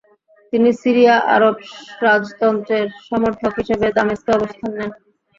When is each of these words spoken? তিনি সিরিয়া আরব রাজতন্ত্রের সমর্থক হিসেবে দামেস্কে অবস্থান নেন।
তিনি 0.53 0.69
সিরিয়া 0.81 1.15
আরব 1.35 1.55
রাজতন্ত্রের 2.03 2.87
সমর্থক 3.07 3.53
হিসেবে 3.61 3.87
দামেস্কে 3.97 4.31
অবস্থান 4.37 4.71
নেন। 4.77 4.91